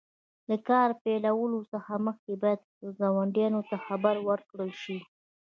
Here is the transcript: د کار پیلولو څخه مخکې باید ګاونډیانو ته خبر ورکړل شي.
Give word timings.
د 0.49 0.51
کار 0.69 0.89
پیلولو 1.03 1.59
څخه 1.73 1.93
مخکې 2.07 2.33
باید 2.43 2.61
ګاونډیانو 2.99 3.61
ته 3.69 3.75
خبر 3.85 4.15
ورکړل 4.29 4.71
شي. 4.81 4.97